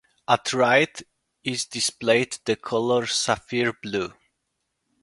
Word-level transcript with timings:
At 0.27 0.51
right 0.51 0.99
is 1.43 1.65
displayed 1.65 2.39
the 2.45 2.55
color 2.55 3.05
sapphire 3.05 3.71
blue. 3.71 4.11